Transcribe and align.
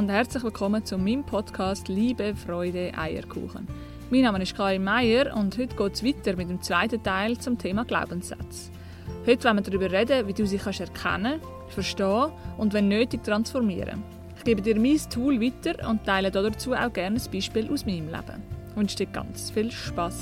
und 0.00 0.08
herzlich 0.08 0.42
willkommen 0.42 0.82
zu 0.82 0.96
meinem 0.96 1.24
Podcast 1.24 1.88
Liebe, 1.88 2.34
Freude, 2.34 2.90
Eierkuchen. 2.96 3.68
Mein 4.08 4.22
Name 4.22 4.42
ist 4.42 4.56
Karin 4.56 4.82
Meier 4.82 5.36
und 5.36 5.58
heute 5.58 5.76
geht 5.76 5.92
es 5.92 6.02
weiter 6.02 6.36
mit 6.36 6.48
dem 6.48 6.62
zweiten 6.62 7.02
Teil 7.02 7.36
zum 7.36 7.58
Thema 7.58 7.84
Glaubenssätze. 7.84 8.70
Heute 9.26 9.44
wollen 9.44 9.56
wir 9.58 9.62
darüber 9.62 9.92
reden, 9.92 10.26
wie 10.26 10.32
du 10.32 10.46
sie 10.46 10.56
kannst 10.56 10.80
erkennen, 10.80 11.38
verstehen 11.68 12.30
und 12.56 12.72
wenn 12.72 12.88
nötig 12.88 13.22
transformieren. 13.24 14.02
Ich 14.38 14.44
gebe 14.44 14.62
dir 14.62 14.80
mein 14.80 14.98
Tool 15.10 15.38
weiter 15.38 15.86
und 15.86 16.02
teile 16.06 16.30
dazu 16.30 16.72
auch 16.72 16.90
gerne 16.90 17.20
ein 17.20 17.30
Beispiel 17.30 17.70
aus 17.70 17.84
meinem 17.84 18.06
Leben. 18.06 18.42
Ich 18.70 18.76
wünsche 18.76 18.96
dir 18.96 19.06
ganz 19.06 19.50
viel 19.50 19.70
Spaß. 19.70 20.16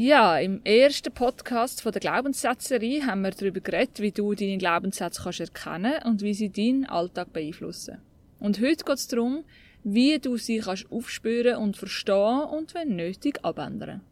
Ja, 0.00 0.38
im 0.38 0.60
ersten 0.62 1.12
Podcast 1.12 1.82
von 1.82 1.90
der 1.90 1.98
Glaubenssätzerie 1.98 3.02
haben 3.02 3.22
wir 3.22 3.32
darüber 3.32 3.58
geredet, 3.58 3.98
wie 3.98 4.12
du 4.12 4.32
deine 4.32 4.56
Glaubenssätze 4.56 5.20
kannst 5.24 5.40
erkennen 5.40 5.94
und 6.04 6.22
wie 6.22 6.34
sie 6.34 6.50
deinen 6.50 6.86
Alltag 6.86 7.32
beeinflussen. 7.32 7.98
Und 8.38 8.60
heute 8.60 8.84
geht 8.84 8.94
es 8.94 9.08
darum, 9.08 9.42
wie 9.82 10.20
du 10.20 10.36
sie 10.36 10.60
kannst 10.60 10.88
aufspüren 10.92 11.56
und 11.56 11.76
verstehen 11.76 12.44
und 12.44 12.74
wenn 12.74 12.94
nötig 12.94 13.44
abändern. 13.44 14.02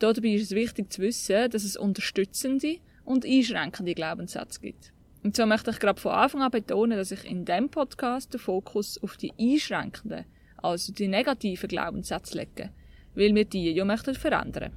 Dabei 0.00 0.34
ist 0.34 0.42
es 0.42 0.50
wichtig 0.50 0.92
zu 0.92 1.00
wissen, 1.00 1.50
dass 1.50 1.64
es 1.64 1.78
unterstützende 1.78 2.76
und 3.06 3.24
einschränkende 3.24 3.94
Glaubenssätze 3.94 4.60
gibt. 4.60 4.92
Und 5.24 5.34
so 5.34 5.46
möchte 5.46 5.70
ich 5.70 5.78
gerade 5.78 5.98
von 5.98 6.12
Anfang 6.12 6.42
an 6.42 6.50
betonen, 6.50 6.98
dass 6.98 7.10
ich 7.10 7.24
in 7.24 7.46
diesem 7.46 7.70
Podcast 7.70 8.34
den 8.34 8.40
Fokus 8.40 9.02
auf 9.02 9.16
die 9.16 9.32
einschränkenden, 9.40 10.26
also 10.58 10.92
die 10.92 11.08
negativen 11.08 11.68
Glaubenssätze 11.68 12.36
lege, 12.36 12.68
weil 13.14 13.34
wir 13.34 13.46
die 13.46 13.70
ja 13.70 13.86
möchten 13.86 14.14
verändern. 14.14 14.72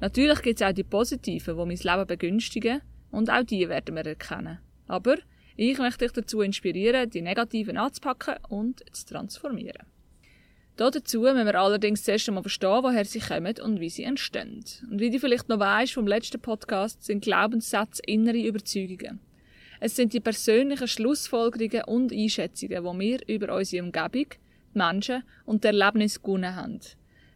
Natürlich 0.00 0.42
gibt 0.42 0.60
es 0.60 0.66
auch 0.66 0.72
die 0.72 0.84
positiven, 0.84 1.56
die 1.56 1.64
mein 1.64 1.76
Leben 1.76 2.06
begünstigen 2.06 2.82
und 3.10 3.30
auch 3.30 3.42
die 3.42 3.68
werden 3.68 3.96
wir 3.96 4.06
erkennen. 4.06 4.58
Aber 4.86 5.16
ich 5.56 5.78
möchte 5.78 6.04
dich 6.04 6.12
dazu 6.12 6.40
inspirieren, 6.40 7.10
die 7.10 7.20
negativen 7.20 7.76
anzupacken 7.76 8.36
und 8.48 8.84
zu 8.92 9.06
transformieren. 9.06 9.86
Dazu 10.76 11.22
müssen 11.22 11.44
wir 11.44 11.54
allerdings 11.56 12.04
zuerst 12.04 12.28
einmal 12.28 12.44
verstehen, 12.44 12.84
woher 12.84 13.04
sie 13.04 13.18
kommen 13.18 13.56
und 13.60 13.80
wie 13.80 13.90
sie 13.90 14.04
entstehen. 14.04 14.64
Und 14.88 15.00
wie 15.00 15.10
du 15.10 15.18
vielleicht 15.18 15.48
noch 15.48 15.58
weißt 15.58 15.94
vom 15.94 16.06
letzten 16.06 16.40
Podcast, 16.40 17.02
sind 17.02 17.24
Glaubenssätze 17.24 18.00
innere 18.06 18.38
Überzeugungen. 18.38 19.18
Es 19.80 19.96
sind 19.96 20.12
die 20.12 20.20
persönlichen 20.20 20.86
Schlussfolgerungen 20.86 21.82
und 21.86 22.12
Einschätzungen, 22.12 22.84
die 22.84 23.00
wir 23.00 23.28
über 23.28 23.56
unsere 23.56 23.82
Umgebung, 23.82 24.26
die 24.72 24.78
Menschen 24.78 25.24
und 25.44 25.64
die 25.64 25.68
Erlebnisse 25.68 26.20
gewonnen 26.20 26.54
haben. 26.54 26.80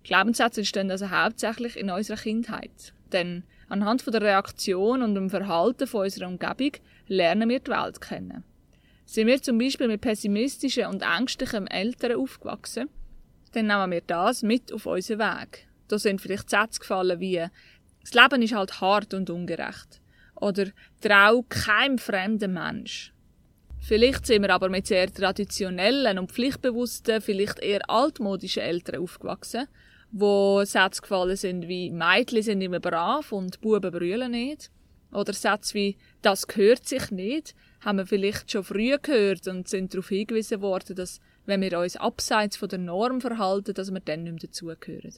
Glaubenssätze 0.04 0.60
entstehen 0.60 0.90
also 0.90 1.10
hauptsächlich 1.10 1.76
in 1.76 1.90
unserer 1.90 2.16
Kindheit. 2.16 2.92
Denn 3.12 3.44
anhand 3.68 4.02
von 4.02 4.12
der 4.12 4.22
Reaktion 4.22 5.02
und 5.02 5.14
dem 5.14 5.30
Verhalten 5.30 5.86
von 5.86 6.02
unserer 6.02 6.28
Umgebung 6.28 6.72
lernen 7.06 7.48
wir 7.48 7.60
die 7.60 7.70
Welt 7.70 8.00
kennen. 8.00 8.44
Sind 9.04 9.26
wir 9.26 9.42
zum 9.42 9.58
Beispiel 9.58 9.88
mit 9.88 10.00
pessimistischen 10.00 10.86
und 10.86 11.02
ängstlichen 11.02 11.66
Eltern 11.66 12.16
aufgewachsen, 12.16 12.88
dann 13.52 13.66
nehmen 13.66 13.90
wir 13.90 14.00
das 14.00 14.42
mit 14.42 14.72
auf 14.72 14.86
unseren 14.86 15.18
Weg. 15.18 15.68
Da 15.88 15.98
sind 15.98 16.20
vielleicht 16.20 16.48
Sätze 16.48 16.80
gefallen 16.80 17.20
wie 17.20 17.44
das 18.00 18.14
Leben 18.14 18.42
ist 18.42 18.54
halt 18.54 18.80
hart 18.80 19.14
und 19.14 19.30
ungerecht. 19.30 20.00
Oder 20.34 20.66
trau 21.00 21.44
keinem 21.48 21.98
fremden 21.98 22.54
Mensch. 22.54 23.12
Vielleicht 23.80 24.26
sind 24.26 24.42
wir 24.42 24.54
aber 24.54 24.68
mit 24.68 24.86
sehr 24.86 25.12
traditionellen 25.12 26.18
und 26.18 26.32
pflichtbewussten, 26.32 27.20
vielleicht 27.20 27.58
eher 27.58 27.88
altmodischen 27.88 28.62
Eltern 28.62 29.02
aufgewachsen 29.02 29.68
wo 30.12 30.62
Sätze 30.64 31.00
gefallen 31.00 31.36
sind 31.36 31.68
wie 31.68 31.90
Mädchen 31.90 32.42
sind 32.42 32.60
immer 32.60 32.80
brav 32.80 33.32
und 33.32 33.60
Buben 33.60 33.90
brüllen 33.90 34.30
nicht. 34.30 34.70
Oder 35.10 35.32
Sätze 35.32 35.74
wie 35.74 35.96
das 36.20 36.46
gehört 36.46 36.86
sich 36.86 37.10
nicht, 37.10 37.54
haben 37.80 37.98
wir 37.98 38.06
vielleicht 38.06 38.50
schon 38.50 38.64
früh 38.64 38.96
gehört 39.00 39.48
und 39.48 39.68
sind 39.68 39.92
darauf 39.92 40.08
hingewiesen 40.08 40.60
worden, 40.62 40.96
dass 40.96 41.20
wenn 41.44 41.60
wir 41.60 41.78
uns 41.78 41.96
abseits 41.96 42.56
von 42.56 42.68
der 42.68 42.78
Norm 42.78 43.20
verhalten, 43.20 43.74
dass 43.74 43.92
wir 43.92 44.00
dann 44.00 44.22
nicht 44.22 44.32
mehr 44.32 44.40
dazugehören. 44.40 45.14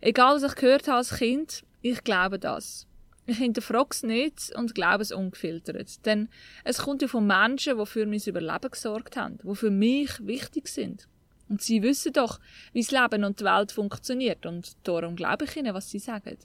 Egal, 0.00 0.36
was 0.36 0.42
ich 0.42 0.54
gehört 0.56 0.88
habe 0.88 0.98
als 0.98 1.16
Kind, 1.16 1.62
ich 1.82 2.02
glaube 2.02 2.38
das. 2.38 2.86
Ich 3.26 3.38
hinterfrage 3.38 3.90
es 3.90 4.02
nicht 4.02 4.52
und 4.56 4.74
glaube 4.74 5.02
es 5.02 5.12
ungefiltert. 5.12 6.04
Denn 6.06 6.28
es 6.64 6.78
kommt 6.78 7.02
ja 7.02 7.08
von 7.08 7.26
Menschen, 7.26 7.78
die 7.78 7.86
für 7.86 8.06
mein 8.06 8.20
Überleben 8.24 8.70
gesorgt 8.70 9.16
haben, 9.16 9.38
die 9.44 9.54
für 9.54 9.70
mich 9.70 10.26
wichtig 10.26 10.66
sind. 10.68 11.06
Und 11.52 11.60
sie 11.60 11.82
wissen 11.82 12.14
doch, 12.14 12.40
wie 12.72 12.80
das 12.80 12.92
Leben 12.92 13.24
und 13.24 13.38
die 13.38 13.44
Welt 13.44 13.72
funktioniert 13.72 14.46
und 14.46 14.72
darum 14.84 15.16
glaube 15.16 15.44
ich 15.44 15.54
ihnen, 15.54 15.74
was 15.74 15.90
sie 15.90 15.98
sagen. 15.98 16.38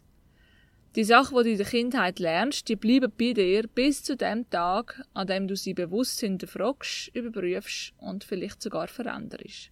Die 0.98 1.06
Sachen, 1.06 1.38
die 1.38 1.44
du 1.44 1.52
in 1.52 1.58
der 1.60 1.66
Kindheit 1.66 2.20
lernst, 2.20 2.68
die 2.68 2.76
bleiben 2.76 3.10
bei 3.18 3.32
dir 3.32 3.70
bis 3.74 4.04
zu 4.04 4.18
dem 4.18 4.50
Tag, 4.50 5.02
an 5.14 5.28
dem 5.28 5.48
du 5.48 5.56
sie 5.56 5.74
bewusst 5.74 6.20
hinterfragst, 6.20 7.16
überprüfst 7.16 7.94
und 8.00 8.26
vielleicht 8.26 8.62
sogar 8.62 8.90
veränderst. 8.90 9.72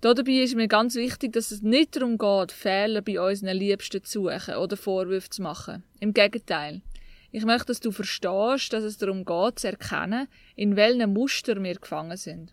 Dabei 0.00 0.42
ist 0.42 0.56
mir 0.56 0.66
ganz 0.66 0.96
wichtig, 0.96 1.34
dass 1.34 1.52
es 1.52 1.62
nicht 1.62 1.94
darum 1.94 2.18
geht, 2.18 2.50
Fehler 2.50 3.00
bei 3.00 3.20
unseren 3.20 3.56
Liebsten 3.56 4.02
zu 4.02 4.24
suchen 4.24 4.56
oder 4.56 4.76
Vorwürfe 4.76 5.30
zu 5.30 5.40
machen. 5.40 5.84
Im 6.00 6.12
Gegenteil. 6.12 6.82
Ich 7.30 7.44
möchte, 7.44 7.66
dass 7.66 7.78
du 7.78 7.92
verstehst, 7.92 8.72
dass 8.72 8.82
es 8.82 8.98
darum 8.98 9.24
geht, 9.24 9.60
zu 9.60 9.68
erkennen, 9.68 10.26
in 10.56 10.74
welchen 10.74 11.12
Muster 11.12 11.62
wir 11.62 11.76
gefangen 11.76 12.16
sind. 12.16 12.52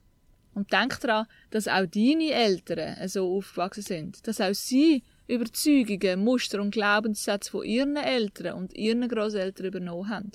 Und 0.53 0.73
denk 0.73 1.00
daran, 1.00 1.28
dass 1.50 1.67
auch 1.67 1.85
deine 1.85 2.31
Eltern 2.31 3.07
so 3.07 3.38
aufgewachsen 3.38 3.84
sind, 3.84 4.28
dass 4.28 4.41
auch 4.41 4.53
sie 4.53 5.03
Überzeugungen, 5.28 6.23
Muster 6.23 6.62
und 6.62 6.72
Glaubenssätze 6.72 7.51
von 7.51 7.63
ihren 7.63 7.95
Eltern 7.95 8.56
und 8.56 8.73
ihren 8.73 9.07
Großeltern 9.07 9.67
übernommen 9.67 10.09
haben. 10.09 10.31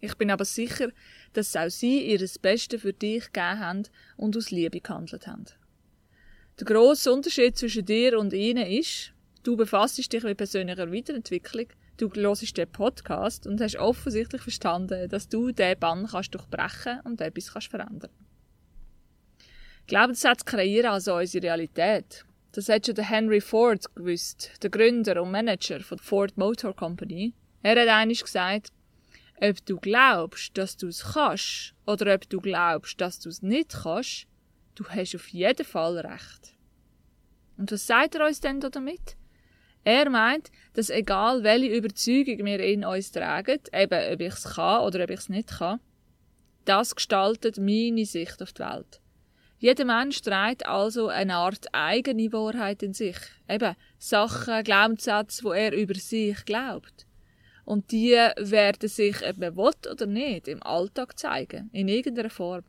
Ich 0.00 0.16
bin 0.16 0.30
aber 0.30 0.46
sicher, 0.46 0.88
dass 1.34 1.54
auch 1.54 1.68
sie 1.68 2.10
ihr 2.10 2.26
Bestes 2.40 2.80
für 2.80 2.94
dich 2.94 3.26
gegeben 3.32 3.58
haben 3.58 3.82
und 4.16 4.36
aus 4.36 4.50
Liebe 4.50 4.80
gehandelt 4.80 5.26
haben. 5.26 5.44
Der 6.58 6.66
grosse 6.66 7.12
Unterschied 7.12 7.56
zwischen 7.56 7.84
dir 7.84 8.18
und 8.18 8.32
ihnen 8.32 8.66
ist, 8.66 9.12
du 9.42 9.56
befasst 9.56 9.98
dich 9.98 10.22
mit 10.22 10.38
persönlicher 10.38 10.90
Weiterentwicklung, 10.90 11.66
du 11.98 12.10
hörst 12.12 12.56
den 12.56 12.72
Podcast 12.72 13.46
und 13.46 13.60
hast 13.60 13.76
offensichtlich 13.76 14.42
verstanden, 14.42 15.08
dass 15.08 15.28
du 15.28 15.52
diesen 15.52 15.78
Bann 15.78 16.06
kannst 16.06 16.34
durchbrechen 16.34 17.00
und 17.04 17.20
etwas 17.20 17.52
kannst 17.52 17.68
verändern 17.68 18.10
Glaubenssätze 19.86 20.44
kreieren 20.44 20.92
also 20.92 21.16
unsere 21.16 21.44
Realität. 21.44 22.24
Das 22.52 22.68
hat 22.68 22.86
schon 22.86 22.94
der 22.94 23.08
Henry 23.08 23.40
Ford 23.40 23.94
gewusst, 23.94 24.50
der 24.62 24.70
Gründer 24.70 25.22
und 25.22 25.30
Manager 25.30 25.80
von 25.80 25.98
der 25.98 26.04
Ford 26.04 26.36
Motor 26.36 26.74
Company. 26.74 27.34
Er 27.62 27.80
hat 27.80 27.88
einmal 27.88 28.14
gesagt, 28.14 28.72
ob 29.40 29.66
du 29.66 29.76
glaubst, 29.78 30.56
dass 30.56 30.76
du 30.76 30.88
es 30.88 31.02
kannst, 31.02 31.74
oder 31.86 32.14
ob 32.14 32.28
du 32.28 32.40
glaubst, 32.40 33.00
dass 33.00 33.18
du 33.18 33.28
es 33.28 33.42
nicht 33.42 33.70
kannst, 33.82 34.26
du 34.74 34.84
hast 34.84 35.14
auf 35.14 35.28
jeden 35.28 35.66
Fall 35.66 35.98
recht. 35.98 36.54
Und 37.56 37.72
was 37.72 37.86
sagt 37.86 38.14
er 38.14 38.26
uns 38.26 38.40
denn 38.40 38.60
damit? 38.60 39.16
Er 39.84 40.08
meint, 40.10 40.50
dass 40.74 40.90
egal 40.90 41.42
welche 41.42 41.74
Überzeugung 41.74 42.46
wir 42.46 42.60
in 42.60 42.84
uns 42.84 43.10
tragen, 43.10 43.58
eben 43.72 44.12
ob 44.12 44.20
ich 44.20 44.32
es 44.32 44.44
kann 44.44 44.82
oder 44.84 45.04
ob 45.04 45.10
ich 45.10 45.20
es 45.20 45.28
nicht 45.28 45.48
kann, 45.48 45.80
das 46.64 46.94
gestaltet 46.94 47.58
meine 47.58 48.06
Sicht 48.06 48.40
auf 48.40 48.52
die 48.52 48.62
Welt. 48.62 49.01
Jeder 49.62 49.84
Mensch 49.84 50.20
trägt 50.22 50.66
also 50.66 51.06
eine 51.06 51.36
Art 51.36 51.72
eigene 51.72 52.32
Wahrheit 52.32 52.82
in 52.82 52.94
sich. 52.94 53.16
Eben 53.48 53.76
Sachen, 53.96 54.64
Glaubenssätze, 54.64 55.44
wo 55.44 55.52
er 55.52 55.72
über 55.72 55.94
sich 55.94 56.44
glaubt. 56.44 57.06
Und 57.64 57.92
die 57.92 58.10
werden 58.10 58.88
sich, 58.88 59.24
ob 59.24 59.38
man 59.38 59.56
will 59.56 59.92
oder 59.92 60.06
nicht, 60.06 60.48
im 60.48 60.64
Alltag 60.64 61.16
zeigen. 61.16 61.70
In 61.72 61.86
irgendeiner 61.86 62.28
Form. 62.28 62.64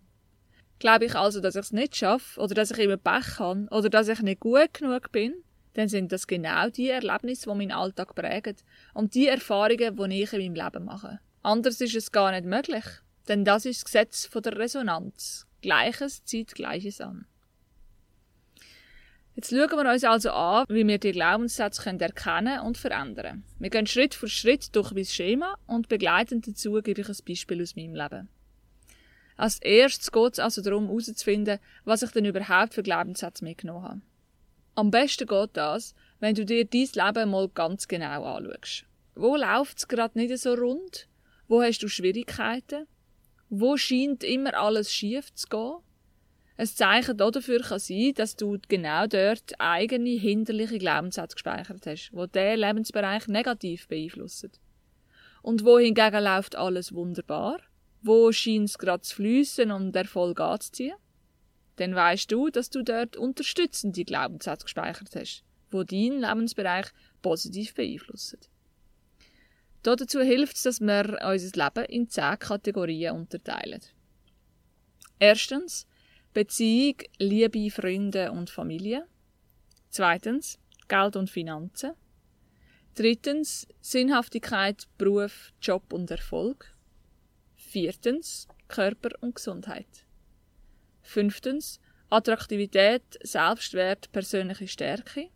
Glaube 0.77 1.05
ich 1.05 1.15
also, 1.15 1.41
dass 1.41 1.55
ich 1.55 1.61
es 1.61 1.71
nicht 1.71 1.95
schaffe, 1.95 2.39
oder 2.39 2.53
dass 2.53 2.69
ich 2.69 2.77
immer 2.77 2.97
Pech 2.97 3.39
habe, 3.39 3.65
oder 3.71 3.89
dass 3.89 4.07
ich 4.07 4.21
nicht 4.21 4.41
gut 4.41 4.75
genug 4.75 5.11
bin, 5.11 5.33
dann 5.73 5.87
sind 5.87 6.11
das 6.11 6.27
genau 6.27 6.69
die 6.69 6.89
Erlebnisse, 6.89 7.49
die 7.49 7.57
meinen 7.57 7.71
Alltag 7.71 8.13
prägen 8.13 8.57
und 8.93 9.15
die 9.15 9.29
Erfahrungen, 9.29 9.97
die 9.97 10.21
ich 10.21 10.33
in 10.33 10.53
meinem 10.53 10.63
Leben 10.63 10.85
mache. 10.85 11.19
Anders 11.41 11.81
ist 11.81 11.95
es 11.95 12.11
gar 12.11 12.29
nicht 12.29 12.45
möglich, 12.45 12.85
denn 13.27 13.45
das 13.45 13.65
ist 13.65 13.79
das 13.79 13.85
Gesetz 13.85 14.29
der 14.29 14.59
Resonanz. 14.59 15.47
Gleiches 15.63 16.23
zieht 16.25 16.53
Gleiches 16.53 17.01
an. 17.01 17.25
Jetzt 19.35 19.49
schauen 19.49 19.71
wir 19.71 19.91
uns 19.91 20.03
also 20.03 20.29
an, 20.29 20.65
wie 20.69 20.85
wir 20.85 20.99
die 20.99 21.11
Glaubenssätze 21.11 21.89
erkennen 21.89 22.59
und 22.59 22.77
verändern 22.77 23.43
Wir 23.57 23.71
gehen 23.71 23.87
Schritt 23.87 24.13
für 24.13 24.27
Schritt 24.27 24.75
durch 24.75 24.91
mein 24.91 25.05
Schema 25.05 25.57
und 25.65 25.89
begleitend 25.89 26.47
dazu 26.47 26.73
gebe 26.83 27.01
ich 27.01 27.09
ein 27.09 27.25
Beispiel 27.25 27.63
aus 27.63 27.75
meinem 27.75 27.95
Leben. 27.95 28.29
Als 29.35 29.59
erstes 29.59 30.11
geht 30.11 30.33
es 30.33 30.39
also 30.39 30.61
darum, 30.61 30.87
herauszufinden, 30.87 31.57
was 31.85 32.03
ich 32.03 32.11
denn 32.11 32.25
überhaupt 32.25 32.75
für 32.75 32.83
Glaubenssätze 32.83 33.43
mitgenommen 33.43 33.83
habe. 33.83 34.01
Am 34.75 34.91
besten 34.91 35.27
geht 35.27 35.51
das, 35.53 35.95
wenn 36.19 36.35
du 36.35 36.45
dir 36.45 36.65
dein 36.65 36.89
Leben 36.93 37.31
mal 37.31 37.49
ganz 37.49 37.87
genau 37.87 38.23
anschaust. 38.25 38.85
Wo 39.15 39.35
läuft 39.35 39.79
es 39.79 39.87
gerade 39.87 40.19
nicht 40.19 40.37
so 40.37 40.53
rund? 40.53 41.07
Wo 41.47 41.61
hast 41.63 41.81
du 41.81 41.87
Schwierigkeiten? 41.87 42.85
Wo 43.55 43.77
scheint 43.77 44.23
immer 44.23 44.55
alles 44.55 44.91
schief 44.91 45.31
zu 45.35 45.47
gehen? 45.47 45.75
Ein 46.57 46.65
Zeichen 46.65 47.15
dafür 47.15 47.61
kann 47.61 47.77
sein, 47.77 48.13
dass 48.15 48.35
du 48.35 48.57
genau 48.67 49.05
dort 49.05 49.53
eigene 49.59 50.09
hinderliche 50.09 50.79
Glaubenssätze 50.79 51.35
gespeichert 51.35 51.85
hast, 51.85 52.09
die 52.11 52.27
diesen 52.33 52.59
Lebensbereich 52.59 53.27
negativ 53.27 53.87
beeinflussen. 53.87 54.53
und 55.43 55.63
wo 55.63 55.77
hingegen 55.77 56.23
läuft 56.23 56.55
alles 56.55 56.95
wunderbar? 56.95 57.59
Wo 58.01 58.31
scheint 58.31 58.69
es 58.69 58.79
gerade 58.79 59.03
zu 59.03 59.17
fließen 59.17 59.69
und 59.69 59.95
Erfolg 59.95 60.39
anzuziehen? 60.39 60.97
Dann 61.75 61.93
weißt 61.93 62.31
du, 62.31 62.49
dass 62.49 62.71
du 62.71 62.81
dort 62.81 63.17
unterstützende 63.17 64.03
Glaubenssätze 64.03 64.63
gespeichert 64.63 65.15
hast, 65.15 65.43
wo 65.69 65.83
deinen 65.83 66.21
Lebensbereich 66.21 66.87
positiv 67.21 67.75
beeinflussen. 67.75 68.39
Dazu 69.83 70.21
hilft 70.21 70.55
es, 70.55 70.63
dass 70.63 70.79
wir 70.79 71.19
unser 71.21 71.63
Leben 71.63 71.85
in 71.89 72.09
zehn 72.09 72.39
Kategorien 72.39 73.15
unterteilen. 73.15 73.81
Erstens 75.19 75.87
Beziehung, 76.33 76.95
Liebe, 77.19 77.69
Freunde 77.69 78.31
und 78.31 78.49
Familie. 78.49 79.05
Zweitens 79.89 80.57
Geld 80.87 81.15
und 81.15 81.29
Finanzen. 81.29 81.91
Drittens 82.95 83.67
Sinnhaftigkeit, 83.81 84.87
Beruf, 84.97 85.53
Job 85.61 85.93
und 85.93 86.09
Erfolg. 86.09 86.73
Viertens 87.55 88.47
Körper 88.67 89.09
und 89.21 89.35
Gesundheit. 89.35 90.05
Fünftens 91.01 91.79
Attraktivität, 92.09 93.03
Selbstwert, 93.21 94.11
persönliche 94.11 94.67
Stärke. 94.67 95.29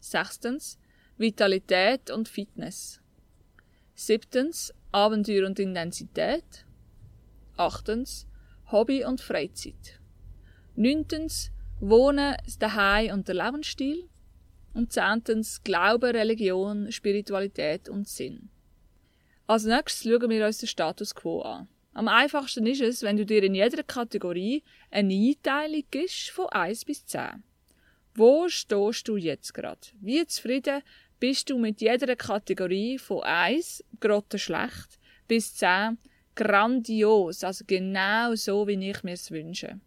Sechstens 0.00 0.78
Vitalität 1.18 2.10
und 2.10 2.28
Fitness. 2.28 3.00
Siebtens 3.98 4.74
Abenteuer 4.92 5.46
und 5.46 5.58
Intensität. 5.58 6.66
Achtens 7.56 8.26
Hobby 8.70 9.02
und 9.06 9.22
Freizeit. 9.22 9.98
Neuntens 10.74 11.50
Wohnen, 11.80 12.36
daheim 12.58 13.14
und 13.14 13.26
der 13.26 13.36
Lebensstil. 13.36 14.06
Und 14.74 14.92
zehntens 14.92 15.62
Glaube, 15.64 16.12
Religion, 16.12 16.92
Spiritualität 16.92 17.88
und 17.88 18.06
Sinn. 18.06 18.50
Als 19.46 19.64
nächstes 19.64 20.02
schauen 20.02 20.28
wir 20.28 20.44
uns 20.44 20.58
den 20.58 20.68
Status 20.68 21.14
quo 21.14 21.40
an. 21.40 21.66
Am 21.94 22.08
einfachsten 22.08 22.66
ist 22.66 22.82
es, 22.82 23.00
wenn 23.00 23.16
du 23.16 23.24
dir 23.24 23.42
in 23.42 23.54
jeder 23.54 23.82
Kategorie 23.82 24.62
eine 24.90 25.14
Einteilung 25.14 25.84
gibst 25.90 26.28
von 26.32 26.50
1 26.50 26.84
bis 26.84 27.06
10. 27.06 27.42
Wo 28.14 28.46
stehst 28.48 29.08
du 29.08 29.16
jetzt 29.16 29.54
gerade? 29.54 29.80
Wie 30.00 30.26
zufrieden 30.26 30.82
bist 31.18 31.50
du 31.50 31.58
mit 31.58 31.80
jeder 31.80 32.14
Kategorie 32.16 32.98
von 32.98 33.22
1, 33.22 33.84
grotte 34.00 34.38
schlecht, 34.38 34.98
bis 35.28 35.54
10, 35.54 35.98
grandios, 36.34 37.42
also 37.42 37.64
genau 37.66 38.34
so, 38.34 38.66
wie 38.66 38.90
ich 38.90 39.02
mir 39.02 39.14
es 39.14 39.30
wünsche. 39.30 39.80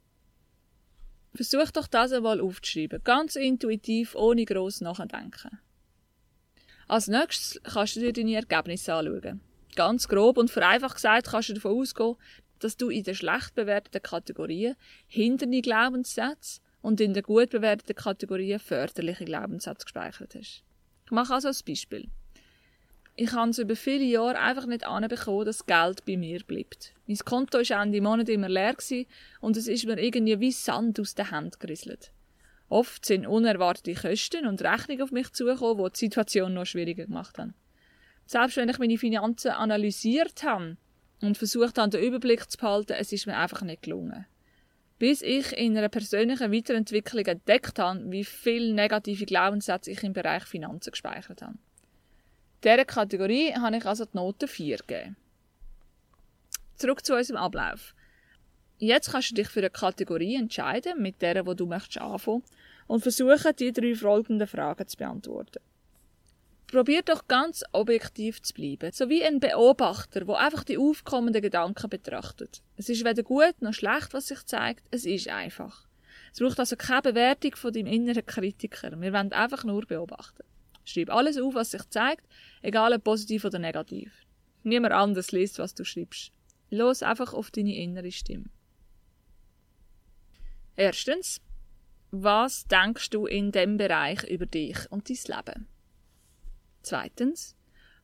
Versuch 1.36 1.72
doch 1.72 1.88
das 1.88 2.12
einmal 2.12 2.42
aufzuschreiben, 2.42 3.04
ganz 3.04 3.36
intuitiv, 3.36 4.16
ohne 4.16 4.46
gross 4.46 4.82
nachdenken. 4.82 5.60
Als 6.88 7.08
nächstes 7.08 7.62
kannst 7.64 7.96
du 7.96 8.00
dir 8.00 8.14
deine 8.14 8.36
Ergebnisse 8.36 8.96
anschauen. 8.96 9.42
Ganz 9.76 10.08
grob 10.08 10.38
und 10.38 10.50
vereinfacht 10.50 10.96
gesagt 10.96 11.28
kannst 11.28 11.50
du 11.50 11.54
davon 11.54 11.80
ausgehen, 11.80 12.16
dass 12.58 12.78
du 12.78 12.90
in 12.90 13.04
den 13.04 13.14
schlecht 13.14 13.54
bewerteten 13.54 14.02
Kategorien 14.02 14.76
hindernde 15.08 15.62
Glaubenssätze 15.62 16.62
und 16.82 17.00
in 17.00 17.14
den 17.14 17.24
gut 17.24 17.52
bewerteten 17.52 17.96
Kategorien 17.96 18.60
förderliche 18.60 19.26
Glaubenssätze 19.26 19.86
gespeichert 19.86 20.34
hast. 20.36 20.64
Ich 21.10 21.12
mache 21.12 21.34
also 21.34 21.48
ein 21.48 21.56
Beispiel. 21.68 22.08
Ich 23.16 23.32
habe 23.32 23.50
es 23.50 23.58
über 23.58 23.76
viele 23.76 24.04
Jahre 24.04 24.38
einfach 24.38 24.68
nicht 24.68 24.86
anbekommen, 24.86 25.44
dass 25.44 25.66
Geld 25.66 26.06
bei 26.06 26.18
mir 26.18 26.44
bleibt. 26.44 26.94
Mein 27.08 27.18
Konto 27.18 27.58
war 27.58 27.82
Ende 27.82 28.00
Monat 28.00 28.30
immer 28.30 28.48
leer 28.48 28.76
und 29.42 29.58
es 29.58 29.68
ist 29.68 29.88
mir 29.88 30.00
irgendwie 30.00 30.40
wie 30.40 30.52
Sand 30.52 31.00
aus 31.00 31.16
den 31.16 31.32
Händen 31.32 31.58
gerisselt. 31.58 32.12
Oft 32.68 33.08
sind 33.08 33.26
unerwartete 33.26 34.00
Kosten 34.00 34.46
und 34.46 34.62
Rechnungen 34.62 35.02
auf 35.02 35.12
mich 35.12 35.32
zugekommen, 35.32 35.84
die 35.84 35.94
die 35.94 36.00
Situation 36.00 36.54
noch 36.54 36.68
schwieriger 36.68 37.08
gemacht 37.08 37.40
haben. 37.40 37.56
Selbst 38.28 38.58
wenn 38.58 38.70
ich 38.70 38.78
meine 38.78 39.00
Finanzen 39.00 39.50
analysiert 39.50 40.44
habe 40.44 40.78
und 41.24 41.40
versucht 41.40 41.80
habe, 41.80 41.90
den 41.90 42.04
Überblick 42.04 42.52
zu 42.52 42.60
behalten, 42.60 42.94
es 43.00 43.12
ist 43.12 43.26
mir 43.26 43.36
einfach 43.36 43.64
nicht 43.64 43.82
gelungen 43.82 44.28
bis 45.00 45.22
ich 45.22 45.54
in 45.54 45.78
einer 45.78 45.90
persönlichen 45.90 46.52
Weiterentwicklung 46.52 47.26
entdeckt 47.26 47.80
habe, 47.80 48.12
wie 48.12 48.26
viele 48.26 48.74
negative 48.74 49.26
Glaubenssätze 49.26 49.92
ich 49.92 50.04
im 50.04 50.14
Bereich 50.14 50.44
Finanzen 50.44 50.92
gespeichert 50.92 51.42
habe. 51.42 51.58
Dieser 52.64 52.84
Kategorie 52.84 53.54
habe 53.54 53.78
ich 53.78 53.86
also 53.86 54.04
die 54.04 54.18
Note 54.18 54.48
4 54.48 54.78
gegeben. 54.78 55.16
Zurück 56.76 57.06
zu 57.06 57.16
unserem 57.16 57.38
Ablauf. 57.38 57.96
Jetzt 58.78 59.12
kannst 59.12 59.32
du 59.32 59.36
dich 59.36 59.48
für 59.48 59.60
eine 59.60 59.70
Kategorie 59.70 60.36
entscheiden, 60.36 61.02
mit 61.02 61.22
der, 61.22 61.46
wo 61.46 61.54
du 61.54 61.66
möchtest 61.66 62.00
anfangen, 62.00 62.44
und 62.88 63.02
versuchen, 63.02 63.56
die 63.58 63.72
drei 63.72 63.96
folgenden 63.96 64.48
Fragen 64.48 64.88
zu 64.88 64.98
beantworten. 64.98 65.60
Probier 66.72 67.02
doch 67.02 67.28
ganz 67.28 67.64
objektiv 67.72 68.44
zu 68.44 68.54
bleiben, 68.54 68.92
so 68.92 69.10
wie 69.10 69.24
ein 69.24 69.40
Beobachter, 69.40 70.28
wo 70.28 70.36
einfach 70.36 70.64
die 70.64 70.78
aufkommenden 70.78 71.42
Gedanken 71.42 71.90
betrachtet. 71.90 72.62
Es 72.78 72.90
ist 72.90 73.04
weder 73.04 73.24
gut 73.24 73.60
noch 73.60 73.74
schlecht, 73.74 74.14
was 74.14 74.28
sich 74.28 74.46
zeigt, 74.46 74.86
es 74.92 75.04
ist 75.04 75.30
einfach. 75.30 75.88
Es 76.32 76.40
braucht 76.40 76.60
also 76.60 76.76
keine 76.76 77.02
Bewertung 77.02 77.56
von 77.56 77.74
deinem 77.74 77.88
inneren 77.88 78.24
Kritiker. 78.24 79.02
Wir 79.02 79.14
wollen 79.14 79.34
einfach 79.34 79.64
nur 79.64 79.84
beobachten. 79.88 80.44
Schreib 80.86 81.10
alles 81.10 81.40
auf, 81.40 81.56
was 81.56 81.72
sich 81.72 81.90
zeigt, 81.90 82.28
egal 82.62 82.94
ob 82.94 83.04
positiv 83.04 83.46
oder 83.46 83.58
negativ. 83.58 84.14
Niemand 84.62 84.94
anders 84.94 85.32
liest, 85.32 85.58
was 85.58 85.74
du 85.74 85.84
schreibst. 85.84 86.32
Los 86.70 87.02
einfach 87.02 87.34
auf 87.34 87.50
deine 87.50 87.76
innere 87.76 88.12
Stimme. 88.12 88.46
Erstens, 90.76 91.42
was 92.12 92.68
denkst 92.68 93.10
du 93.10 93.26
in 93.26 93.52
dem 93.52 93.78
Bereich 93.78 94.24
über 94.26 94.46
dich 94.46 94.78
und 94.92 95.10
dein 95.10 95.36
Leben? 95.36 95.68
Zweitens, 96.82 97.56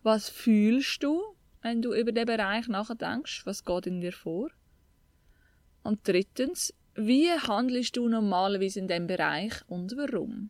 was 0.03 0.29
fühlst 0.29 1.03
du, 1.03 1.21
wenn 1.61 1.81
du 1.81 1.93
über 1.93 2.11
den 2.11 2.25
Bereich 2.25 2.67
nachdenkst? 2.67 3.45
Was 3.45 3.65
geht 3.65 3.87
in 3.87 4.01
dir 4.01 4.11
vor? 4.11 4.49
Und 5.83 6.07
drittens, 6.07 6.73
wie 6.95 7.29
handelst 7.29 7.97
du 7.97 8.07
normalerweise 8.07 8.79
in 8.79 8.87
dem 8.87 9.07
Bereich 9.07 9.53
und 9.67 9.95
warum? 9.97 10.49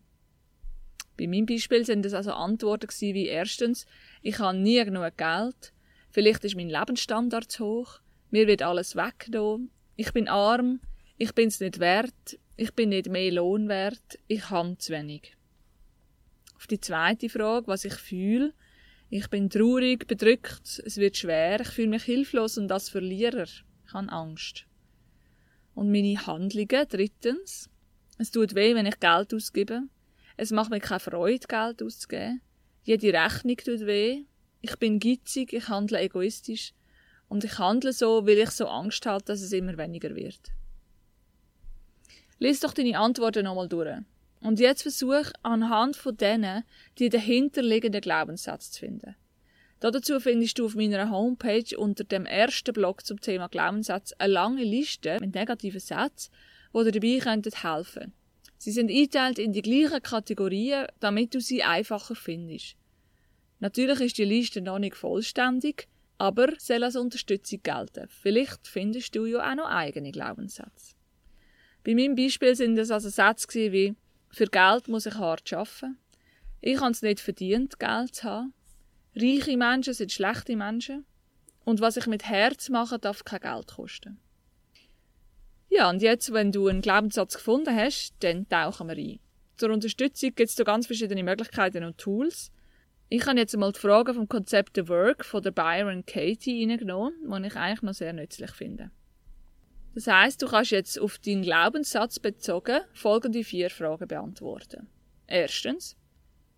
Bei 1.17 1.27
meinem 1.27 1.45
Beispiel 1.45 1.85
sind 1.85 2.03
das 2.03 2.13
also 2.13 2.33
Antworten 2.33 2.89
wie 2.99 3.27
erstens, 3.27 3.85
ich 4.21 4.39
habe 4.39 4.57
nie 4.57 4.83
genug 4.83 5.17
Geld, 5.17 5.73
vielleicht 6.09 6.43
ist 6.43 6.55
mein 6.55 6.69
Lebensstandard 6.69 7.51
zu 7.51 7.65
hoch, 7.65 7.99
mir 8.31 8.47
wird 8.47 8.61
alles 8.61 8.95
weggenommen, 8.95 9.71
ich 9.95 10.11
bin 10.11 10.27
arm, 10.27 10.81
ich 11.17 11.33
bin 11.33 11.47
es 11.47 11.61
nicht 11.61 11.79
wert, 11.79 12.37
ich 12.57 12.73
bin 12.73 12.89
nicht 12.89 13.09
mehr 13.09 13.31
Lohn 13.31 13.69
wert, 13.69 14.19
ich 14.27 14.49
habe 14.49 14.77
zu 14.77 14.91
wenig. 14.91 15.37
Auf 16.65 16.69
die 16.69 16.79
zweite 16.79 17.29
Frage, 17.29 17.67
was 17.67 17.85
ich 17.85 17.93
fühle, 17.93 18.51
ich 19.11 19.29
bin 19.29 19.51
traurig, 19.51 20.07
bedrückt, 20.07 20.81
es 20.83 20.97
wird 20.97 21.15
schwer, 21.15 21.61
ich 21.61 21.67
fühle 21.67 21.89
mich 21.89 22.01
hilflos 22.01 22.57
und 22.57 22.71
als 22.71 22.89
Verlierer. 22.89 23.43
Ich 23.43 23.93
habe 23.93 24.11
Angst. 24.11 24.65
Und 25.75 25.91
meine 25.91 26.25
Handlungen, 26.25 26.87
drittens, 26.89 27.69
es 28.17 28.31
tut 28.31 28.55
weh, 28.55 28.73
wenn 28.73 28.87
ich 28.87 28.99
Geld 28.99 29.31
ausgebe. 29.31 29.83
Es 30.37 30.49
macht 30.49 30.71
mir 30.71 30.79
keine 30.79 30.99
Freude, 30.99 31.45
Geld 31.47 31.83
auszugeben. 31.83 32.41
Jede 32.81 33.13
Rechnung 33.13 33.57
tut 33.57 33.85
weh. 33.85 34.23
Ich 34.61 34.75
bin 34.77 34.97
gitzig, 34.97 35.53
ich 35.53 35.69
handle 35.69 35.99
egoistisch. 35.99 36.73
Und 37.27 37.43
ich 37.43 37.59
handle 37.59 37.93
so, 37.93 38.25
weil 38.25 38.39
ich 38.39 38.49
so 38.49 38.65
Angst 38.65 39.05
habe, 39.05 39.23
dass 39.23 39.43
es 39.43 39.51
immer 39.51 39.77
weniger 39.77 40.15
wird. 40.15 40.51
Lies 42.39 42.59
doch 42.59 42.73
deine 42.73 42.97
Antworten 42.97 43.43
nochmal 43.43 43.69
durch. 43.69 43.99
Und 44.41 44.59
jetzt 44.59 44.83
versuch 44.83 45.31
anhand 45.43 45.95
von 45.95 46.15
denen 46.15 46.63
die 46.99 47.09
dahinterliegenden 47.09 48.01
Glaubenssätze 48.01 48.71
zu 48.71 48.79
finden. 48.79 49.15
Dazu 49.79 50.19
findest 50.19 50.57
du 50.57 50.65
auf 50.65 50.75
meiner 50.75 51.11
Homepage 51.11 51.77
unter 51.77 52.03
dem 52.03 52.25
ersten 52.25 52.73
Blog 52.73 53.05
zum 53.05 53.19
Thema 53.19 53.47
Glaubenssätze 53.47 54.15
eine 54.19 54.33
lange 54.33 54.63
Liste 54.63 55.17
mit 55.19 55.35
negativen 55.35 55.79
Sätzen, 55.79 56.31
die 56.73 56.83
dir 56.83 56.91
dabei 56.91 57.19
könnten 57.19 57.61
helfen. 57.61 58.13
Sie 58.57 58.71
sind 58.71 58.89
eingeteilt 58.89 59.37
in 59.37 59.53
die 59.53 59.61
gleichen 59.61 60.01
Kategorien, 60.01 60.87
damit 60.99 61.35
du 61.35 61.41
sie 61.41 61.63
einfacher 61.63 62.15
findest. 62.15 62.75
Natürlich 63.59 63.99
ist 63.99 64.17
die 64.17 64.25
Liste 64.25 64.61
noch 64.61 64.79
nicht 64.79 64.95
vollständig, 64.95 65.87
aber 66.17 66.53
soll 66.57 66.83
als 66.83 66.95
Unterstützung 66.95 67.61
gelten. 67.61 68.07
Vielleicht 68.09 68.67
findest 68.67 69.15
du 69.15 69.25
ja 69.25 69.51
auch 69.51 69.55
noch 69.55 69.69
eigene 69.69 70.11
Glaubenssätze. 70.11 70.95
Bei 71.83 71.93
meinem 71.93 72.15
Beispiel 72.15 72.55
sind 72.55 72.77
es 72.77 72.91
also 72.91 73.09
Sätze 73.09 73.71
wie 73.71 73.95
für 74.35 74.47
Geld 74.47 74.89
muss 74.89 75.05
ich 75.05 75.15
hart 75.15 75.53
arbeiten. 75.53 75.97
Ich 76.59 76.81
habe 76.81 76.91
es 76.91 77.01
nicht 77.01 77.21
verdient, 77.21 77.79
Geld 77.79 78.15
zu 78.15 78.23
haben. 78.25 78.53
Reiche 79.15 79.55
Menschen 79.55 79.93
sind 79.93 80.11
schlechte 80.11 80.57
Menschen. 80.57 81.05
Und 81.63 81.79
was 81.79 81.95
ich 81.95 82.05
mit 82.05 82.25
Herz 82.25 82.67
mache, 82.67 82.99
darf 82.99 83.23
kein 83.23 83.39
Geld 83.39 83.67
kosten. 83.67 84.19
Ja, 85.69 85.89
und 85.89 86.01
jetzt, 86.01 86.33
wenn 86.33 86.51
du 86.51 86.67
einen 86.67 86.81
Glaubenssatz 86.81 87.35
gefunden 87.35 87.73
hast, 87.73 88.13
dann 88.19 88.47
tauchen 88.49 88.89
wir 88.89 88.97
ein. 88.97 89.19
Zur 89.55 89.71
Unterstützung 89.71 90.35
gibt 90.35 90.49
es 90.49 90.55
da 90.55 90.65
ganz 90.65 90.87
verschiedene 90.87 91.23
Möglichkeiten 91.23 91.85
und 91.85 91.97
Tools. 91.97 92.51
Ich 93.07 93.25
habe 93.25 93.39
jetzt 93.39 93.53
einmal 93.53 93.71
die 93.71 93.79
Frage 93.79 94.13
vom 94.13 94.27
Konzept 94.27 94.75
The 94.75 94.89
Work 94.89 95.23
von 95.23 95.43
der 95.43 95.51
Byron 95.51 96.05
Katie 96.05 96.65
reingenommen, 96.65 97.13
die 97.23 97.47
ich 97.47 97.55
eigentlich 97.55 97.83
noch 97.83 97.93
sehr 97.93 98.11
nützlich 98.11 98.51
finde. 98.51 98.91
Das 99.95 100.07
heißt, 100.07 100.41
du 100.41 100.47
kannst 100.47 100.71
jetzt 100.71 100.99
auf 100.99 101.17
deinen 101.19 101.41
Glaubenssatz 101.41 102.19
bezogen 102.19 102.81
folgende 102.93 103.45
vier 103.45 103.69
Fragen 103.69 104.07
beantworten. 104.09 104.89
Erstens, 105.25 105.95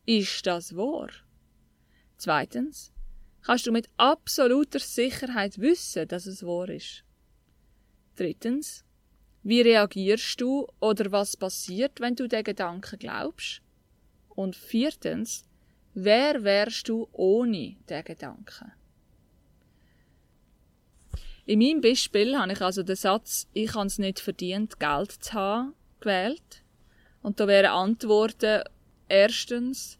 ist 0.08 0.48
das 0.48 0.76
wahr? 0.76 1.10
Zweitens, 2.18 2.92
kannst 3.44 3.68
du 3.68 3.72
mit 3.72 3.90
absoluter 3.98 4.80
Sicherheit 4.80 5.60
wissen, 5.60 6.08
dass 6.08 6.26
es 6.26 6.44
wahr 6.44 6.68
ist. 6.70 7.04
Drittens, 8.16 8.84
wie 9.44 9.62
reagierst 9.62 10.42
du 10.42 10.68
oder 10.80 11.12
was 11.12 11.38
passiert, 11.38 12.02
wenn 12.02 12.16
du 12.16 12.28
den 12.28 12.44
Gedanken 12.44 12.98
glaubst? 12.98 13.62
Und 14.30 14.56
viertens, 14.56 15.46
wer 15.94 16.44
wärst 16.44 16.90
du 16.90 17.08
ohne 17.12 17.78
den 17.88 18.04
Gedanken? 18.04 18.72
In 21.48 21.60
meinem 21.60 21.80
Beispiel 21.80 22.38
habe 22.38 22.52
ich 22.52 22.62
also 22.62 22.84
den 22.84 22.98
Satz, 22.98 23.48
ich 23.54 23.74
habe 23.74 23.88
es 23.88 24.00
nicht 24.00 24.20
verdient, 24.20 24.82
Geld 24.82 25.14
zu 25.14 25.32
haben, 25.32 25.74
gewählt. 26.02 26.62
Und 27.22 27.40
da 27.40 27.48
wären 27.48 27.72
Antworten 27.72 28.64
erstens, 29.08 29.98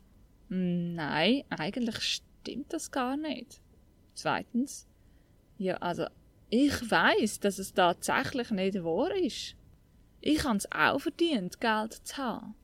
nein, 0.50 1.44
eigentlich 1.50 2.00
stimmt 2.02 2.74
das 2.74 2.92
gar 2.92 3.16
nicht. 3.16 3.62
Zweitens, 4.14 4.90
ja, 5.58 5.78
also 5.78 6.08
ich 6.50 6.92
weiß, 6.92 7.40
dass 7.40 7.60
es 7.60 7.74
tatsächlich 7.74 8.52
nicht 8.52 8.84
wahr 8.84 9.16
ist. 9.16 9.56
Ich 10.20 10.44
habe 10.44 10.58
es 10.58 10.70
auch 10.70 11.00
verdient, 11.00 11.62
Geld 11.62 11.94
zu 11.94 12.18
haben. 12.18 12.56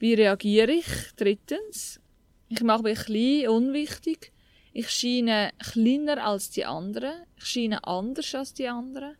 Wie 0.00 0.14
reagiere 0.14 0.72
ich? 0.72 0.86
Drittens, 1.14 2.00
ich 2.48 2.64
mache 2.64 2.82
mich 2.82 2.98
klein, 2.98 3.48
unwichtig. 3.50 4.32
Ich 4.72 4.90
scheine 4.90 5.50
kleiner 5.58 6.24
als 6.24 6.50
die 6.50 6.64
anderen. 6.64 7.24
Ich 7.36 7.44
scheine 7.44 7.84
anders 7.84 8.34
als 8.34 8.54
die 8.54 8.68
anderen. 8.68 9.16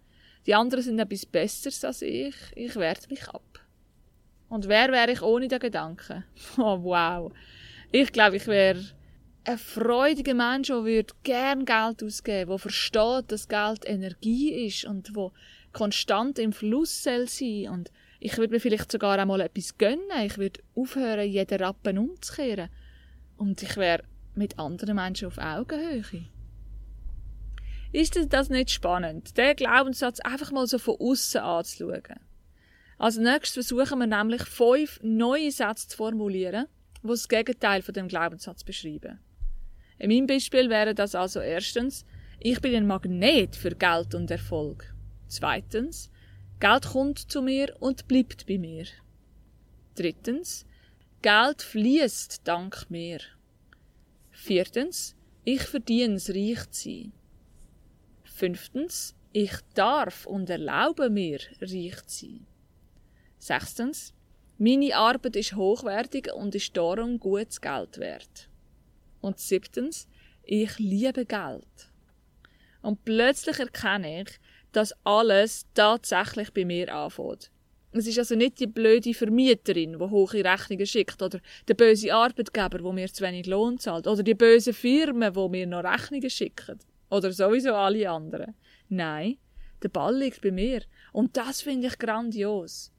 Die 0.47 0.55
anderen 0.55 0.83
sind 0.83 0.99
etwas 0.99 1.27
Besseres 1.27 1.85
als 1.85 2.03
ich. 2.03 2.35
Ich 2.55 2.75
werte 2.77 3.09
mich 3.09 3.29
ab. 3.29 3.61
Und 4.49 4.69
wer 4.69 4.91
wäre 4.91 5.13
ich 5.13 5.23
ohne 5.23 5.49
den 5.49 5.61
Gedanken? 5.61 6.25
Oh, 6.59 6.83
wow. 6.83 7.33
Ich 7.91 8.13
glaube, 8.13 8.37
ich 8.37 8.47
wäre 8.47 8.85
ein 9.45 9.59
freudiger 9.59 10.35
Mensch, 10.35 10.69
der 10.69 11.05
gern 11.23 11.65
Geld 11.65 12.03
ausgeben 12.03 12.49
der 12.51 12.59
versteht, 12.59 13.33
dass 13.33 13.49
Geld 13.49 13.87
Energie 13.87 14.67
ist 14.67 14.85
und 14.85 15.15
wo 15.15 15.33
konstant 15.73 16.39
im 16.39 16.53
Fluss 16.53 17.03
soll 17.03 17.29
sein 17.29 17.69
und 17.69 17.91
ich 18.25 18.39
würde 18.39 18.53
mir 18.53 18.61
vielleicht 18.61 18.93
sogar 18.93 19.19
einmal 19.19 19.41
etwas 19.41 19.77
gönnen. 19.79 20.07
Ich 20.25 20.39
würde 20.39 20.61
aufhören, 20.77 21.29
jeden 21.29 21.61
Rappen 21.61 21.99
umzukehren. 21.99 22.69
Und 23.37 23.61
ich 23.65 23.77
wäre 23.77 24.05
mit 24.35 24.59
anderen 24.59 24.97
Menschen 24.97 25.29
auf 25.29 25.39
Augenhöhe. 25.39 26.27
Ist 27.93 28.19
das 28.31 28.49
nicht 28.49 28.71
spannend, 28.71 29.37
den 29.37 29.55
Glaubenssatz 29.55 30.21
einfach 30.21 30.51
mal 30.51 30.67
so 30.67 30.79
von 30.79 30.97
außen 30.99 31.41
anzuschauen? 31.41 32.21
Als 32.99 33.19
nächstes 33.19 33.67
versuchen 33.67 33.99
wir 33.99 34.07
nämlich 34.07 34.43
fünf 34.45 35.01
neue 35.03 35.51
Sätze 35.51 35.89
zu 35.89 35.97
formulieren, 35.97 36.67
die 37.03 37.09
das 37.09 37.29
Gegenteil 37.29 37.83
von 37.83 37.93
dem 37.93 38.09
Glaubenssatz 38.09 38.65
beschreiben. 38.65 39.19
In 39.99 40.11
meinem 40.11 40.27
Beispiel 40.27 40.71
wäre 40.71 40.95
das 40.95 41.15
also 41.15 41.41
erstens, 41.41 42.07
ich 42.39 42.61
bin 42.61 42.75
ein 42.75 42.87
Magnet 42.87 43.57
für 43.57 43.75
Geld 43.75 44.15
und 44.15 44.31
Erfolg. 44.31 44.95
Zweitens, 45.29 46.11
Geld 46.61 46.87
kommt 46.87 47.19
zu 47.19 47.43
mir 47.43 47.75
und 47.81 48.09
bleibt 48.09 48.47
bei 48.47 48.59
mir. 48.59 48.87
Drittens, 49.95 50.65
Geld 51.21 51.63
fließt 51.63 52.47
dank 52.49 52.87
mir. 52.89 53.21
Viertens, 54.33 55.15
ich 55.45 55.63
verdiene 55.63 56.15
es 56.15 56.31
reich 56.31 56.69
zu 56.71 56.89
sein. 56.89 57.13
Fünftens, 58.25 59.15
ich 59.33 59.53
darf 59.75 60.27
und 60.27 60.51
erlaube 60.51 61.11
mir 61.11 61.39
reich 61.61 62.07
zu 62.07 62.27
sein. 62.27 62.47
Sechstens, 63.39 64.15
meine 64.59 64.97
Arbeit 64.97 65.37
ist 65.37 65.55
hochwertig 65.55 66.33
und 66.33 66.55
ist 66.55 66.77
darum 66.77 67.21
gutes 67.21 67.61
Geld 67.61 67.99
wert. 67.99 68.49
Und 69.21 69.39
siebtens, 69.39 70.09
ich 70.43 70.79
liebe 70.79 71.25
Geld. 71.25 71.91
Und 72.81 73.05
plötzlich 73.05 73.59
erkenne 73.59 74.23
ich, 74.23 74.41
dass 74.73 74.95
alles 75.05 75.67
tatsächlich 75.75 76.53
bei 76.53 76.65
mir 76.65 76.93
anfängt. 76.93 77.52
Es 77.93 78.07
ist 78.07 78.19
also 78.19 78.35
nicht 78.35 78.59
die 78.59 78.67
blöde 78.67 79.13
Vermieterin, 79.13 79.99
die 79.99 80.11
hohe 80.11 80.45
Rechnungen 80.45 80.87
schickt, 80.87 81.21
oder 81.21 81.41
der 81.69 81.75
böse 81.75 82.15
Arbeitgeber, 82.15 82.79
der 82.79 82.93
mir 82.93 83.13
zu 83.13 83.23
wenig 83.23 83.47
Lohn 83.47 83.79
zahlt, 83.79 84.07
oder 84.07 84.23
die 84.23 84.35
böse 84.35 84.73
Firmen, 84.73 85.35
die 85.35 85.49
mir 85.49 85.67
noch 85.67 85.85
Rechnungen 85.85 86.31
schicken, 86.31 86.79
oder 87.11 87.31
sowieso 87.33 87.75
alle 87.75 88.09
anderen. 88.09 88.55
Nein, 88.89 89.37
der 89.83 89.89
Ball 89.89 90.17
liegt 90.17 90.41
bei 90.41 90.51
mir. 90.51 90.83
Und 91.13 91.37
das 91.37 91.61
finde 91.61 91.89
ich 91.89 91.99
grandios. 91.99 92.93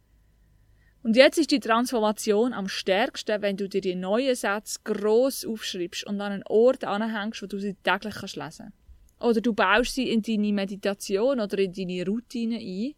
Und 1.01 1.17
jetzt 1.17 1.37
ist 1.37 1.51
die 1.51 1.59
Transformation 1.59 2.53
am 2.53 2.69
stärksten, 2.69 3.41
wenn 3.41 3.57
du 3.57 3.67
dir 3.67 3.81
die 3.81 3.95
neuen 3.95 4.35
Sätze 4.35 4.79
gross 4.85 5.45
aufschreibst 5.45 6.05
und 6.05 6.21
an 6.21 6.31
einen 6.31 6.43
Ort 6.47 6.85
anhängst, 6.85 7.41
wo 7.41 7.45
du 7.45 7.59
sie 7.59 7.75
täglich 7.83 8.15
kannst 8.15 8.37
lesen 8.37 8.73
Oder 9.19 9.41
du 9.41 9.53
baust 9.53 9.95
sie 9.95 10.09
in 10.09 10.21
deine 10.21 10.53
Meditation 10.53 11.41
oder 11.41 11.57
in 11.59 11.73
deine 11.73 12.05
Routine 12.05 12.57
ein. 12.57 12.93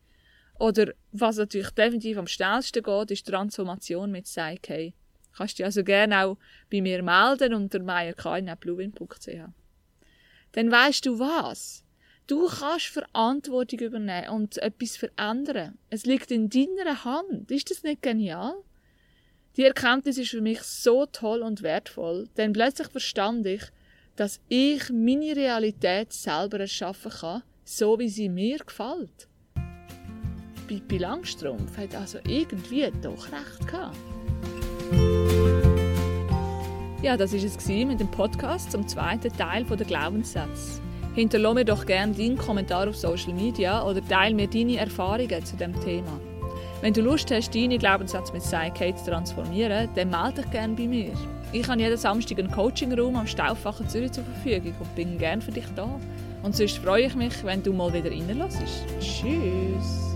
Oder 0.59 0.93
was 1.11 1.37
natürlich 1.37 1.71
definitiv 1.71 2.17
am 2.17 2.27
schnellsten 2.27 2.83
geht, 2.83 3.11
ist 3.11 3.27
Transformation 3.27 4.11
mit 4.11 4.25
Psyche. 4.25 4.93
Kannst 5.35 5.59
dich 5.59 5.65
also 5.65 5.83
gerne 5.83 6.25
auch 6.25 6.37
bei 6.71 6.81
mir 6.81 7.03
melden 7.03 7.53
unter 7.53 7.79
meierkain.bluewin.ch. 7.79 9.49
Dann 10.53 10.71
weißt 10.71 11.05
du 11.05 11.19
was? 11.19 11.83
Du 12.27 12.47
kannst 12.47 12.87
Verantwortung 12.87 13.79
übernehmen 13.79 14.29
und 14.29 14.57
etwas 14.57 14.97
verändern. 14.97 15.77
Es 15.89 16.05
liegt 16.05 16.31
in 16.31 16.49
deiner 16.49 17.03
Hand. 17.03 17.51
Ist 17.51 17.69
das 17.69 17.83
nicht 17.83 18.01
genial? 18.01 18.55
Die 19.57 19.63
Erkenntnis 19.63 20.17
ist 20.17 20.31
für 20.31 20.41
mich 20.41 20.61
so 20.61 21.05
toll 21.05 21.41
und 21.41 21.61
wertvoll, 21.61 22.27
denn 22.35 22.53
plötzlich 22.53 22.87
verstand 22.87 23.45
ich, 23.45 23.61
dass 24.15 24.41
ich 24.47 24.89
meine 24.89 25.35
Realität 25.35 26.13
selber 26.13 26.61
erschaffen 26.61 27.11
kann, 27.11 27.43
so 27.63 27.99
wie 27.99 28.09
sie 28.09 28.29
mir 28.29 28.59
gefällt. 28.59 29.27
Pippi 30.67 30.97
Langstrumpf 30.97 31.77
hat 31.77 31.95
also 31.95 32.19
irgendwie 32.27 32.91
doch 33.01 33.27
recht 33.31 33.67
gehabt. 33.67 33.97
Ja, 37.01 37.15
das 37.15 37.33
war 37.33 37.39
es 37.39 37.67
mit 37.67 37.99
dem 37.99 38.09
Podcast 38.09 38.71
zum 38.71 38.87
zweiten 38.87 39.31
Teil 39.37 39.63
der 39.63 39.85
Glaubenssätze. 39.85 40.81
Hinterlasse 41.13 41.55
mir 41.55 41.65
doch 41.65 41.85
gerne 41.85 42.13
deinen 42.13 42.37
Kommentar 42.37 42.89
auf 42.89 42.97
Social 42.97 43.33
Media 43.33 43.85
oder 43.85 44.05
teile 44.05 44.35
mir 44.35 44.47
deine 44.47 44.77
Erfahrungen 44.77 45.45
zu 45.45 45.55
dem 45.55 45.79
Thema. 45.81 46.19
Wenn 46.81 46.93
du 46.93 47.01
Lust 47.01 47.31
hast, 47.31 47.53
deine 47.55 47.77
Glaubenssätze 47.77 48.33
mit 48.33 48.43
Psyche 48.43 48.95
zu 48.95 49.11
transformieren, 49.11 49.87
dann 49.95 50.09
melde 50.09 50.41
dich 50.41 50.51
gerne 50.51 50.73
bei 50.75 50.87
mir. 50.87 51.11
Ich 51.53 51.67
habe 51.67 51.79
jeden 51.79 51.97
Samstag 51.97 52.39
einen 52.39 52.51
Coaching-Raum 52.51 53.15
am 53.15 53.27
Stauffacher 53.27 53.87
Zürich 53.87 54.11
zur 54.11 54.23
Verfügung 54.25 54.75
und 54.79 54.95
bin 54.95 55.17
gerne 55.17 55.41
für 55.41 55.51
dich 55.51 55.67
da. 55.75 55.87
Und 56.43 56.55
sonst 56.55 56.79
freue 56.79 57.05
ich 57.05 57.15
mich, 57.15 57.43
wenn 57.43 57.63
du 57.63 57.71
mal 57.71 57.93
wieder 57.93 58.11
reinlässt. 58.11 58.61
Tschüss! 58.99 60.14